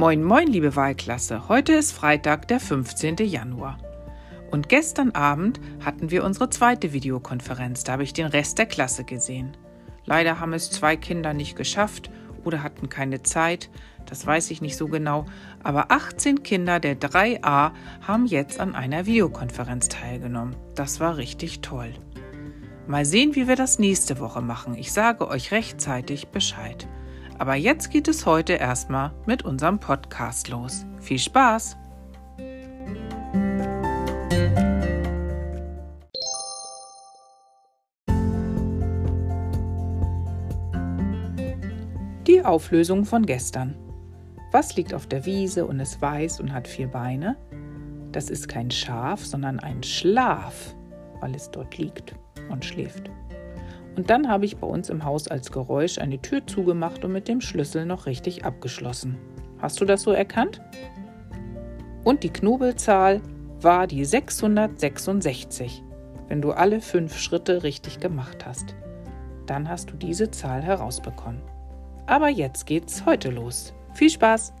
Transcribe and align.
Moin, 0.00 0.24
moin, 0.24 0.46
liebe 0.46 0.76
Wahlklasse. 0.76 1.46
Heute 1.50 1.74
ist 1.74 1.92
Freitag, 1.92 2.48
der 2.48 2.58
15. 2.58 3.16
Januar. 3.18 3.76
Und 4.50 4.70
gestern 4.70 5.10
Abend 5.10 5.60
hatten 5.84 6.10
wir 6.10 6.24
unsere 6.24 6.48
zweite 6.48 6.94
Videokonferenz. 6.94 7.84
Da 7.84 7.92
habe 7.92 8.04
ich 8.04 8.14
den 8.14 8.24
Rest 8.24 8.56
der 8.56 8.64
Klasse 8.64 9.04
gesehen. 9.04 9.58
Leider 10.06 10.40
haben 10.40 10.54
es 10.54 10.70
zwei 10.70 10.96
Kinder 10.96 11.34
nicht 11.34 11.54
geschafft 11.54 12.10
oder 12.44 12.62
hatten 12.62 12.88
keine 12.88 13.22
Zeit. 13.24 13.68
Das 14.06 14.26
weiß 14.26 14.50
ich 14.52 14.62
nicht 14.62 14.78
so 14.78 14.88
genau. 14.88 15.26
Aber 15.62 15.90
18 15.90 16.42
Kinder 16.44 16.80
der 16.80 16.98
3a 16.98 17.72
haben 18.00 18.24
jetzt 18.24 18.58
an 18.58 18.74
einer 18.74 19.04
Videokonferenz 19.04 19.88
teilgenommen. 19.88 20.56
Das 20.76 21.00
war 21.00 21.18
richtig 21.18 21.60
toll. 21.60 21.92
Mal 22.86 23.04
sehen, 23.04 23.34
wie 23.34 23.48
wir 23.48 23.56
das 23.56 23.78
nächste 23.78 24.18
Woche 24.18 24.40
machen. 24.40 24.76
Ich 24.76 24.92
sage 24.92 25.28
euch 25.28 25.52
rechtzeitig 25.52 26.28
Bescheid. 26.28 26.88
Aber 27.40 27.54
jetzt 27.54 27.90
geht 27.90 28.06
es 28.06 28.26
heute 28.26 28.52
erstmal 28.52 29.12
mit 29.24 29.46
unserem 29.46 29.80
Podcast 29.80 30.48
los. 30.48 30.84
Viel 31.00 31.18
Spaß! 31.18 31.74
Die 42.26 42.42
Auflösung 42.44 43.06
von 43.06 43.24
gestern. 43.24 43.74
Was 44.52 44.76
liegt 44.76 44.92
auf 44.92 45.06
der 45.06 45.24
Wiese 45.24 45.64
und 45.64 45.80
ist 45.80 46.02
weiß 46.02 46.40
und 46.40 46.52
hat 46.52 46.68
vier 46.68 46.88
Beine? 46.88 47.38
Das 48.12 48.28
ist 48.28 48.48
kein 48.48 48.70
Schaf, 48.70 49.24
sondern 49.24 49.60
ein 49.60 49.82
Schlaf, 49.82 50.74
weil 51.20 51.34
es 51.34 51.50
dort 51.50 51.78
liegt 51.78 52.14
und 52.50 52.66
schläft. 52.66 53.10
Und 53.96 54.10
dann 54.10 54.28
habe 54.28 54.44
ich 54.44 54.56
bei 54.56 54.66
uns 54.66 54.88
im 54.88 55.04
Haus 55.04 55.28
als 55.28 55.52
Geräusch 55.52 55.98
eine 55.98 56.20
Tür 56.20 56.46
zugemacht 56.46 57.04
und 57.04 57.12
mit 57.12 57.28
dem 57.28 57.40
Schlüssel 57.40 57.86
noch 57.86 58.06
richtig 58.06 58.44
abgeschlossen. 58.44 59.18
Hast 59.58 59.80
du 59.80 59.84
das 59.84 60.02
so 60.02 60.12
erkannt? 60.12 60.60
Und 62.04 62.22
die 62.22 62.32
Knobelzahl 62.32 63.20
war 63.60 63.86
die 63.86 64.04
666, 64.04 65.82
wenn 66.28 66.40
du 66.40 66.52
alle 66.52 66.80
fünf 66.80 67.18
Schritte 67.18 67.62
richtig 67.62 68.00
gemacht 68.00 68.46
hast. 68.46 68.74
Dann 69.46 69.68
hast 69.68 69.90
du 69.90 69.96
diese 69.96 70.30
Zahl 70.30 70.62
herausbekommen. 70.62 71.42
Aber 72.06 72.28
jetzt 72.28 72.66
geht's 72.66 73.04
heute 73.04 73.30
los. 73.30 73.74
Viel 73.94 74.10
Spaß! 74.10 74.52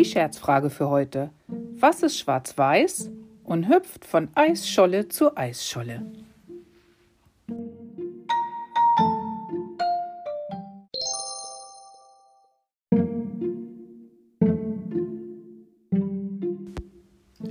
Die 0.00 0.06
Scherzfrage 0.06 0.70
für 0.70 0.88
heute. 0.88 1.28
Was 1.46 2.02
ist 2.02 2.18
schwarz-weiß 2.18 3.10
und 3.44 3.68
hüpft 3.68 4.06
von 4.06 4.28
Eisscholle 4.34 5.10
zu 5.10 5.36
Eisscholle? 5.36 6.00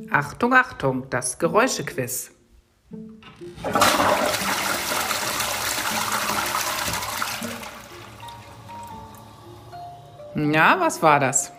Achtung, 0.10 0.54
Achtung, 0.56 1.08
das 1.12 1.38
Geräuschequiz. 1.38 2.32
Ja, 10.34 10.80
was 10.80 11.04
war 11.04 11.20
das? 11.20 11.59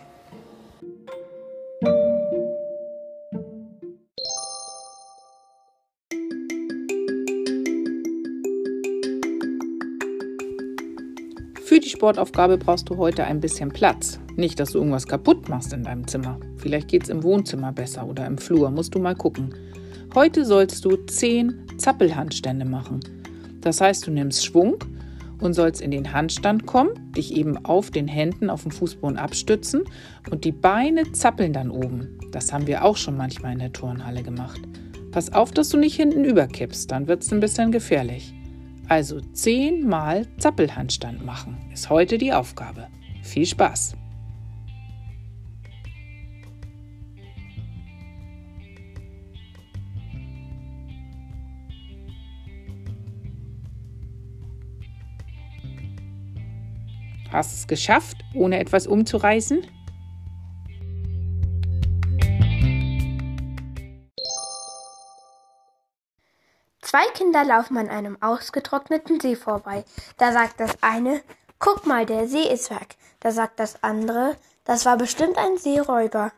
Für 11.71 11.79
die 11.79 11.89
Sportaufgabe 11.89 12.59
brauchst 12.59 12.91
du 12.91 12.97
heute 12.97 13.23
ein 13.23 13.39
bisschen 13.39 13.69
Platz. 13.69 14.19
Nicht, 14.35 14.59
dass 14.59 14.73
du 14.73 14.79
irgendwas 14.79 15.07
kaputt 15.07 15.49
machst 15.49 15.73
in 15.73 15.85
deinem 15.85 16.05
Zimmer. 16.09 16.41
Vielleicht 16.57 16.89
geht 16.89 17.05
es 17.05 17.09
im 17.11 17.23
Wohnzimmer 17.23 17.71
besser 17.71 18.09
oder 18.09 18.27
im 18.27 18.39
Flur, 18.39 18.73
musst 18.73 18.97
du 18.97 18.99
mal 18.99 19.15
gucken. 19.15 19.55
Heute 20.13 20.45
sollst 20.45 20.85
du 20.85 20.97
10 20.97 21.79
Zappelhandstände 21.79 22.65
machen. 22.65 22.99
Das 23.61 23.81
heißt, 23.81 24.05
du 24.05 24.11
nimmst 24.11 24.45
Schwung 24.45 24.79
und 25.41 25.55
sollst 25.55 25.81
in 25.81 25.93
den 25.93 26.13
Handstand 26.13 26.67
kommen, 26.67 27.13
dich 27.13 27.37
eben 27.37 27.65
auf 27.65 27.93
den 27.93 28.09
Händen 28.09 28.51
auf 28.51 28.65
dem 28.65 28.73
Fußboden 28.73 29.17
abstützen 29.17 29.85
und 30.29 30.45
die 30.45 30.51
Beine 30.51 31.13
zappeln 31.13 31.53
dann 31.53 31.71
oben. 31.71 32.19
Das 32.33 32.53
haben 32.53 32.67
wir 32.67 32.85
auch 32.85 32.97
schon 32.97 33.17
manchmal 33.17 33.53
in 33.53 33.61
der 33.61 33.73
Turnhalle 33.73 34.25
gemacht. 34.25 34.61
Pass 35.13 35.33
auf, 35.33 35.53
dass 35.53 35.69
du 35.69 35.77
nicht 35.77 35.95
hinten 35.95 36.25
überkippst, 36.25 36.91
dann 36.91 37.07
wird 37.07 37.23
es 37.23 37.33
ein 37.33 37.39
bisschen 37.39 37.71
gefährlich. 37.71 38.35
Also 38.91 39.21
zehnmal 39.21 40.27
Zappelhandstand 40.39 41.25
machen 41.25 41.57
ist 41.73 41.91
heute 41.91 42.19
die 42.19 42.33
Aufgabe. 42.33 42.89
Viel 43.23 43.47
Spaß! 43.47 43.95
Hast 57.31 57.55
es 57.55 57.69
geschafft, 57.69 58.17
ohne 58.35 58.59
etwas 58.59 58.89
umzureißen? 58.89 59.61
Zwei 66.91 67.09
Kinder 67.15 67.45
laufen 67.45 67.77
an 67.77 67.89
einem 67.89 68.21
ausgetrockneten 68.21 69.21
See 69.21 69.37
vorbei. 69.37 69.85
Da 70.19 70.33
sagt 70.33 70.59
das 70.59 70.77
eine, 70.81 71.21
guck 71.61 71.87
mal, 71.87 72.05
der 72.05 72.27
See 72.27 72.53
ist 72.53 72.69
weg. 72.73 72.97
Da 73.21 73.31
sagt 73.31 73.61
das 73.61 73.85
andere, 73.85 74.35
das 74.65 74.87
war 74.87 74.99
bestimmt 74.99 75.39
ein 75.39 75.57
Seeräuber. 75.57 76.33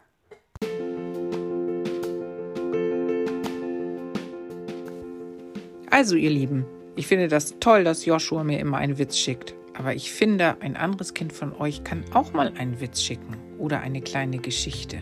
Also, 5.88 6.16
ihr 6.16 6.28
Lieben, 6.28 6.66
ich 6.96 7.06
finde 7.06 7.28
das 7.28 7.58
toll, 7.58 7.84
dass 7.84 8.04
Joshua 8.04 8.44
mir 8.44 8.60
immer 8.60 8.76
einen 8.76 8.98
Witz 8.98 9.16
schickt. 9.16 9.54
Aber 9.72 9.94
ich 9.94 10.12
finde, 10.12 10.58
ein 10.60 10.76
anderes 10.76 11.14
Kind 11.14 11.32
von 11.32 11.56
euch 11.58 11.82
kann 11.82 12.04
auch 12.12 12.34
mal 12.34 12.52
einen 12.58 12.78
Witz 12.78 13.00
schicken 13.00 13.38
oder 13.56 13.80
eine 13.80 14.02
kleine 14.02 14.36
Geschichte 14.36 15.00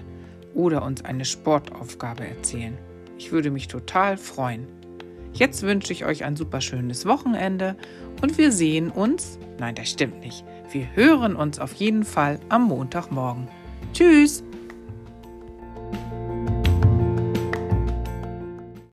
oder 0.54 0.84
uns 0.84 1.04
eine 1.04 1.24
Sportaufgabe 1.24 2.24
erzählen. 2.24 2.78
Ich 3.18 3.32
würde 3.32 3.50
mich 3.50 3.66
total 3.66 4.16
freuen. 4.16 4.79
Jetzt 5.32 5.62
wünsche 5.62 5.92
ich 5.92 6.04
euch 6.04 6.24
ein 6.24 6.36
super 6.36 6.60
schönes 6.60 7.06
Wochenende 7.06 7.76
und 8.22 8.36
wir 8.38 8.52
sehen 8.52 8.90
uns, 8.90 9.38
nein, 9.58 9.74
das 9.74 9.90
stimmt 9.90 10.20
nicht, 10.20 10.44
wir 10.72 10.86
hören 10.94 11.36
uns 11.36 11.58
auf 11.58 11.72
jeden 11.74 12.04
Fall 12.04 12.40
am 12.48 12.64
Montagmorgen. 12.64 13.48
Tschüss! 13.92 14.44